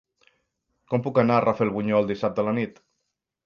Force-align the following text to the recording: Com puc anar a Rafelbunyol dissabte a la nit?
Com 0.93 1.03
puc 1.09 1.21
anar 1.23 1.37
a 1.41 1.45
Rafelbunyol 1.47 2.13
dissabte 2.13 2.45
a 2.47 2.51
la 2.51 2.59
nit? 2.63 2.85